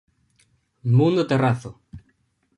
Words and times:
Mundo 0.97 1.27
Terrazo 1.27 1.71